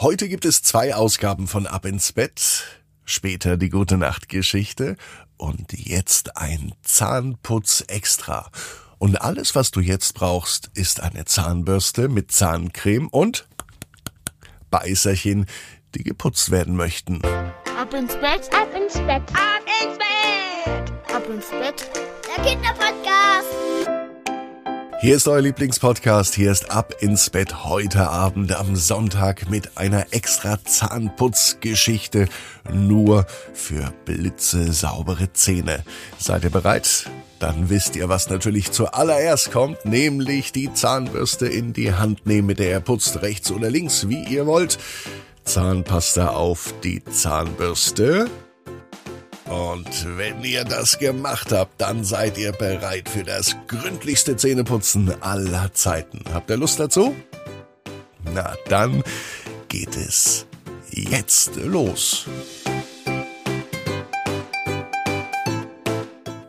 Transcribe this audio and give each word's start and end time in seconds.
Heute 0.00 0.28
gibt 0.28 0.44
es 0.44 0.62
zwei 0.62 0.94
Ausgaben 0.94 1.48
von 1.48 1.66
Ab 1.66 1.84
ins 1.84 2.12
Bett, 2.12 2.78
später 3.04 3.56
die 3.56 3.68
gute 3.68 3.96
Nachtgeschichte 3.96 4.96
und 5.36 5.72
jetzt 5.72 6.36
ein 6.36 6.72
Zahnputz 6.84 7.82
extra. 7.88 8.48
Und 8.98 9.20
alles, 9.20 9.56
was 9.56 9.72
du 9.72 9.80
jetzt 9.80 10.14
brauchst, 10.14 10.70
ist 10.74 11.00
eine 11.00 11.24
Zahnbürste 11.24 12.08
mit 12.08 12.30
Zahncreme 12.30 13.08
und 13.08 13.48
Beißerchen, 14.70 15.46
die 15.96 16.04
geputzt 16.04 16.52
werden 16.52 16.76
möchten. 16.76 17.20
Ab 17.76 17.92
ins 17.92 18.14
Bett, 18.14 18.48
ab 18.54 18.72
ins 18.76 18.94
Bett, 18.94 19.22
ab 19.32 19.64
ins 19.82 19.98
Bett, 19.98 21.12
ab 21.12 21.28
ins 21.28 21.50
Bett. 21.50 21.90
Der 22.36 22.44
Kinderpodcast. 22.44 23.97
Hier 25.00 25.14
ist 25.14 25.28
euer 25.28 25.40
Lieblingspodcast. 25.40 26.34
Hier 26.34 26.50
ist 26.50 26.72
Ab 26.72 26.92
ins 26.98 27.30
Bett 27.30 27.64
heute 27.64 28.08
Abend 28.08 28.52
am 28.52 28.74
Sonntag 28.74 29.48
mit 29.48 29.78
einer 29.78 30.06
extra 30.10 30.58
Zahnputzgeschichte 30.64 32.28
nur 32.72 33.24
für 33.54 33.92
blitze 34.04 34.72
saubere 34.72 35.32
Zähne. 35.32 35.84
Seid 36.18 36.42
ihr 36.42 36.50
bereit? 36.50 37.08
Dann 37.38 37.70
wisst 37.70 37.94
ihr, 37.94 38.08
was 38.08 38.28
natürlich 38.28 38.72
zuallererst 38.72 39.52
kommt, 39.52 39.84
nämlich 39.84 40.50
die 40.50 40.72
Zahnbürste 40.72 41.46
in 41.46 41.72
die 41.72 41.92
Hand 41.92 42.26
nehmen, 42.26 42.48
mit 42.48 42.58
der 42.58 42.70
ihr 42.70 42.80
putzt 42.80 43.22
rechts 43.22 43.52
oder 43.52 43.70
links, 43.70 44.08
wie 44.08 44.24
ihr 44.24 44.46
wollt. 44.46 44.78
Zahnpasta 45.44 46.30
auf 46.30 46.74
die 46.82 47.04
Zahnbürste. 47.04 48.28
Und 49.48 50.18
wenn 50.18 50.44
ihr 50.44 50.64
das 50.64 50.98
gemacht 50.98 51.52
habt, 51.52 51.80
dann 51.80 52.04
seid 52.04 52.36
ihr 52.36 52.52
bereit 52.52 53.08
für 53.08 53.24
das 53.24 53.56
gründlichste 53.66 54.36
Zähneputzen 54.36 55.22
aller 55.22 55.72
Zeiten. 55.72 56.22
Habt 56.32 56.50
ihr 56.50 56.58
Lust 56.58 56.78
dazu? 56.78 57.16
Na, 58.34 58.54
dann 58.68 59.02
geht 59.68 59.96
es 59.96 60.46
jetzt 60.90 61.56
los. 61.56 62.26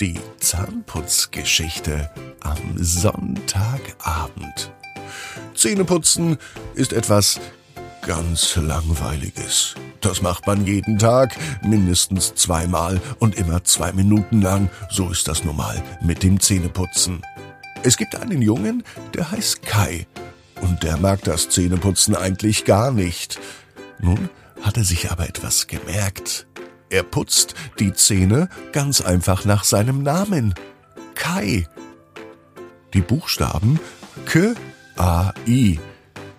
Die 0.00 0.18
Zahnputzgeschichte 0.40 2.10
am 2.40 2.74
Sonntagabend. 2.76 4.72
Zähneputzen 5.54 6.38
ist 6.74 6.92
etwas 6.92 7.40
ganz 8.08 8.56
Langweiliges. 8.56 9.74
Das 10.00 10.22
macht 10.22 10.46
man 10.46 10.64
jeden 10.66 10.98
Tag, 10.98 11.36
mindestens 11.62 12.34
zweimal 12.34 13.02
und 13.18 13.34
immer 13.34 13.64
zwei 13.64 13.92
Minuten 13.92 14.40
lang. 14.40 14.70
So 14.88 15.10
ist 15.10 15.28
das 15.28 15.44
normal 15.44 15.82
mit 16.00 16.22
dem 16.22 16.40
Zähneputzen. 16.40 17.20
Es 17.82 17.98
gibt 17.98 18.16
einen 18.16 18.40
Jungen, 18.40 18.82
der 19.12 19.30
heißt 19.30 19.60
Kai. 19.60 20.06
Und 20.62 20.84
der 20.84 20.96
mag 20.96 21.22
das 21.24 21.50
Zähneputzen 21.50 22.16
eigentlich 22.16 22.64
gar 22.64 22.92
nicht. 22.92 23.38
Nun 24.00 24.30
hat 24.62 24.78
er 24.78 24.84
sich 24.84 25.10
aber 25.10 25.28
etwas 25.28 25.66
gemerkt. 25.66 26.46
Er 26.88 27.02
putzt 27.02 27.54
die 27.78 27.92
Zähne 27.92 28.48
ganz 28.72 29.02
einfach 29.02 29.44
nach 29.44 29.64
seinem 29.64 30.02
Namen. 30.02 30.54
Kai. 31.14 31.68
Die 32.94 33.02
Buchstaben 33.02 33.78
K, 34.24 34.54
A, 34.96 35.34
I 35.46 35.78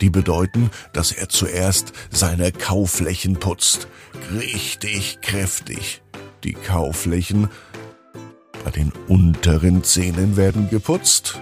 die 0.00 0.10
bedeuten, 0.10 0.70
dass 0.92 1.12
er 1.12 1.28
zuerst 1.28 1.92
seine 2.10 2.52
Kauflächen 2.52 3.36
putzt. 3.36 3.88
Richtig 4.32 5.20
kräftig. 5.22 6.02
Die 6.44 6.52
Kauflächen 6.52 7.48
bei 8.64 8.70
den 8.70 8.92
unteren 9.08 9.84
Zähnen 9.84 10.36
werden 10.36 10.68
geputzt 10.70 11.40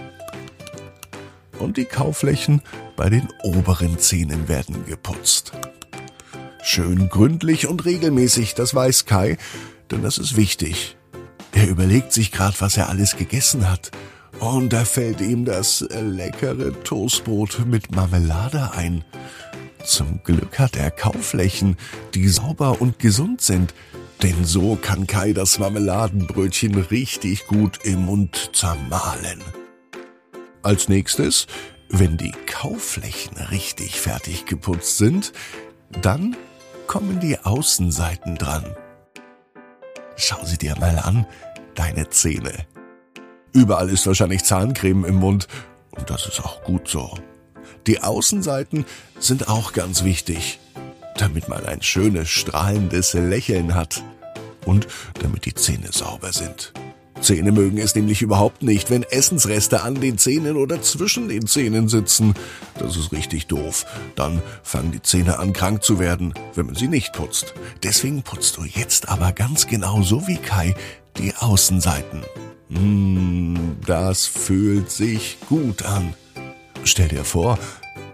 und 1.59 1.77
die 1.77 1.85
Kauflächen 1.85 2.61
bei 2.95 3.09
den 3.09 3.27
oberen 3.43 3.99
Zähnen 3.99 4.47
werden 4.47 4.85
geputzt. 4.85 5.51
Schön 6.63 7.09
gründlich 7.09 7.67
und 7.67 7.85
regelmäßig, 7.85 8.55
das 8.55 8.73
weiß 8.73 9.05
Kai, 9.05 9.37
denn 9.91 10.01
das 10.01 10.17
ist 10.17 10.35
wichtig. 10.35 10.97
Er 11.51 11.67
überlegt 11.67 12.11
sich 12.11 12.31
gerade, 12.31 12.55
was 12.59 12.77
er 12.77 12.89
alles 12.89 13.15
gegessen 13.17 13.69
hat 13.69 13.91
und 14.39 14.73
da 14.73 14.85
fällt 14.85 15.21
ihm 15.21 15.45
das 15.45 15.85
leckere 15.89 16.71
Toastbrot 16.83 17.65
mit 17.65 17.95
Marmelade 17.95 18.71
ein. 18.73 19.03
Zum 19.83 20.21
Glück 20.23 20.59
hat 20.59 20.75
er 20.75 20.91
Kauflächen, 20.91 21.77
die 22.13 22.27
sauber 22.27 22.81
und 22.81 22.99
gesund 22.99 23.41
sind, 23.41 23.73
denn 24.23 24.45
so 24.45 24.75
kann 24.75 25.07
Kai 25.07 25.33
das 25.33 25.59
Marmeladenbrötchen 25.59 26.75
richtig 26.75 27.47
gut 27.47 27.79
im 27.83 28.05
Mund 28.05 28.51
zermahlen. 28.53 29.41
Als 30.63 30.89
nächstes, 30.89 31.45
wenn 31.89 32.17
die 32.17 32.33
Kauflächen 32.47 33.37
richtig 33.37 33.99
fertig 33.99 34.45
geputzt 34.47 34.97
sind, 34.97 35.31
dann 36.01 36.35
kommen 36.87 37.19
die 37.19 37.37
Außenseiten 37.37 38.35
dran. 38.35 38.65
Schau 40.15 40.43
sie 40.43 40.57
dir 40.57 40.75
mal 40.79 40.97
an, 40.97 41.25
deine 41.75 42.09
Zähne. 42.09 42.65
Überall 43.55 43.89
ist 43.89 44.05
wahrscheinlich 44.05 44.43
Zahncreme 44.43 45.05
im 45.05 45.15
Mund 45.15 45.47
und 45.91 46.09
das 46.09 46.25
ist 46.27 46.41
auch 46.43 46.61
gut 46.63 46.89
so. 46.89 47.17
Die 47.87 48.01
Außenseiten 48.01 48.83
sind 49.17 49.47
auch 49.47 49.71
ganz 49.71 50.03
wichtig, 50.03 50.59
damit 51.15 51.47
man 51.47 51.65
ein 51.65 51.81
schönes, 51.81 52.27
strahlendes 52.27 53.13
Lächeln 53.13 53.73
hat 53.73 54.03
und 54.65 54.87
damit 55.21 55.45
die 55.45 55.53
Zähne 55.53 55.93
sauber 55.93 56.33
sind. 56.33 56.73
Zähne 57.25 57.51
mögen 57.51 57.79
es 57.79 57.95
nämlich 57.95 58.21
überhaupt 58.21 58.61
nicht, 58.61 58.91
wenn 58.91 59.01
Essensreste 59.01 59.81
an 59.81 59.95
den 59.95 60.19
Zähnen 60.19 60.57
oder 60.57 60.83
zwischen 60.83 61.27
den 61.27 61.47
Zähnen 61.47 61.89
sitzen. 61.89 62.35
Das 62.77 62.95
ist 62.95 63.11
richtig 63.11 63.47
doof. 63.47 63.87
Dann 64.15 64.43
fangen 64.61 64.91
die 64.91 65.01
Zähne 65.01 65.39
an 65.39 65.51
krank 65.51 65.83
zu 65.83 65.97
werden, 65.97 66.35
wenn 66.53 66.67
man 66.67 66.75
sie 66.75 66.87
nicht 66.87 67.13
putzt. 67.13 67.55
Deswegen 67.81 68.21
putzt 68.21 68.57
du 68.57 68.63
jetzt 68.63 69.09
aber 69.09 69.31
ganz 69.31 69.65
genau 69.65 70.03
so 70.03 70.27
wie 70.27 70.37
Kai 70.37 70.75
die 71.17 71.33
Außenseiten. 71.35 72.21
Mmh, 72.69 73.77
das 73.87 74.27
fühlt 74.27 74.91
sich 74.91 75.37
gut 75.49 75.83
an. 75.83 76.13
Stell 76.83 77.07
dir 77.07 77.23
vor, 77.23 77.57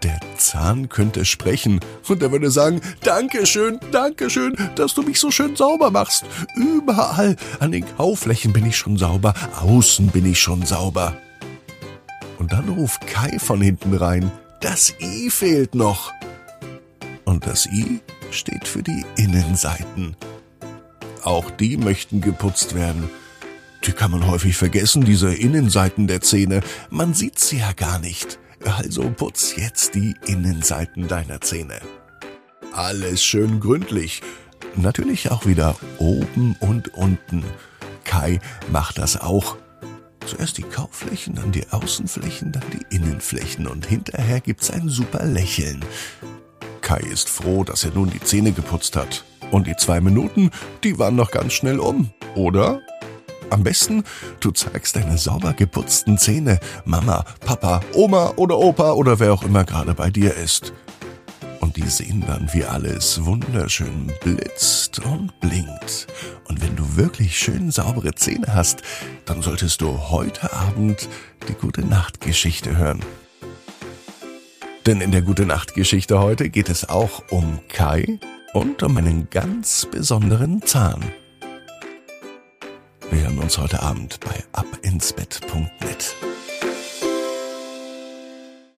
der 0.03 0.19
Zahn 0.37 0.89
könnte 0.89 1.25
sprechen 1.25 1.79
und 2.07 2.21
er 2.21 2.31
würde 2.31 2.51
sagen, 2.51 2.81
Dankeschön, 3.03 3.79
Dankeschön, 3.91 4.55
dass 4.75 4.93
du 4.93 5.03
mich 5.03 5.19
so 5.19 5.31
schön 5.31 5.55
sauber 5.55 5.91
machst. 5.91 6.25
Überall 6.55 7.35
an 7.59 7.71
den 7.71 7.85
Kauflächen 7.97 8.53
bin 8.53 8.65
ich 8.65 8.77
schon 8.77 8.97
sauber, 8.97 9.33
außen 9.61 10.07
bin 10.07 10.25
ich 10.25 10.39
schon 10.39 10.65
sauber. 10.65 11.15
Und 12.39 12.51
dann 12.51 12.69
ruft 12.69 13.05
Kai 13.07 13.37
von 13.39 13.61
hinten 13.61 13.93
rein, 13.93 14.31
das 14.61 14.93
I 14.99 15.29
fehlt 15.29 15.75
noch. 15.75 16.11
Und 17.25 17.45
das 17.45 17.67
I 17.67 17.99
steht 18.31 18.67
für 18.67 18.83
die 18.83 19.05
Innenseiten. 19.15 20.15
Auch 21.23 21.51
die 21.51 21.77
möchten 21.77 22.21
geputzt 22.21 22.73
werden. 22.73 23.09
Die 23.85 23.91
kann 23.91 24.11
man 24.11 24.27
häufig 24.27 24.57
vergessen, 24.57 25.03
diese 25.03 25.33
Innenseiten 25.33 26.07
der 26.07 26.21
Zähne. 26.21 26.61
Man 26.89 27.13
sieht 27.13 27.39
sie 27.39 27.59
ja 27.59 27.73
gar 27.73 27.99
nicht. 27.99 28.39
Also 28.65 29.09
putz 29.09 29.55
jetzt 29.55 29.95
die 29.95 30.15
Innenseiten 30.25 31.07
deiner 31.07 31.41
Zähne. 31.41 31.79
Alles 32.73 33.23
schön 33.23 33.59
gründlich. 33.59 34.21
Natürlich 34.75 35.31
auch 35.31 35.45
wieder 35.45 35.75
oben 35.97 36.55
und 36.59 36.93
unten. 36.93 37.43
Kai 38.03 38.39
macht 38.71 38.97
das 38.97 39.19
auch. 39.19 39.57
Zuerst 40.25 40.57
die 40.57 40.63
Kaufflächen, 40.63 41.35
dann 41.35 41.51
die 41.51 41.67
Außenflächen, 41.71 42.51
dann 42.51 42.63
die 42.71 42.95
Innenflächen 42.95 43.67
und 43.67 43.85
hinterher 43.85 44.39
gibt's 44.39 44.69
ein 44.69 44.87
super 44.87 45.25
Lächeln. 45.25 45.83
Kai 46.81 46.99
ist 46.99 47.29
froh, 47.29 47.63
dass 47.63 47.83
er 47.83 47.91
nun 47.91 48.09
die 48.09 48.21
Zähne 48.21 48.51
geputzt 48.51 48.95
hat. 48.95 49.25
Und 49.49 49.67
die 49.67 49.75
zwei 49.75 49.99
Minuten, 49.99 50.51
die 50.83 50.97
waren 50.99 51.15
noch 51.15 51.31
ganz 51.31 51.53
schnell 51.53 51.79
um, 51.79 52.11
oder? 52.35 52.81
Am 53.51 53.63
besten, 53.63 54.05
du 54.39 54.51
zeigst 54.51 54.95
deine 54.95 55.17
sauber 55.17 55.51
geputzten 55.51 56.17
Zähne 56.17 56.57
Mama, 56.85 57.25
Papa, 57.45 57.81
Oma 57.93 58.31
oder 58.37 58.57
Opa 58.57 58.93
oder 58.93 59.19
wer 59.19 59.33
auch 59.33 59.43
immer 59.43 59.65
gerade 59.65 59.93
bei 59.93 60.09
dir 60.09 60.33
ist. 60.35 60.71
Und 61.59 61.75
die 61.75 61.87
sehen 61.89 62.23
dann, 62.25 62.49
wie 62.53 62.63
alles 62.63 63.25
wunderschön 63.25 64.09
blitzt 64.23 64.99
und 64.99 65.37
blinkt. 65.41 66.07
Und 66.47 66.61
wenn 66.61 66.77
du 66.77 66.95
wirklich 66.95 67.37
schön 67.37 67.71
saubere 67.71 68.15
Zähne 68.15 68.53
hast, 68.53 68.83
dann 69.25 69.41
solltest 69.41 69.81
du 69.81 70.09
heute 70.09 70.53
Abend 70.53 71.09
die 71.49 71.53
gute 71.53 71.81
Nachtgeschichte 71.81 72.77
hören. 72.77 73.01
Denn 74.85 75.01
in 75.01 75.11
der 75.11 75.23
gute 75.23 75.45
Nachtgeschichte 75.45 76.19
heute 76.19 76.49
geht 76.49 76.69
es 76.69 76.87
auch 76.87 77.21
um 77.29 77.59
Kai 77.67 78.17
und 78.53 78.81
um 78.81 78.95
einen 78.95 79.29
ganz 79.29 79.87
besonderen 79.91 80.61
Zahn. 80.61 81.03
Wir 83.11 83.23
hören 83.23 83.39
uns 83.39 83.57
heute 83.57 83.81
Abend 83.81 84.21
bei 84.21 84.41
abinsbett.net. 84.53 86.15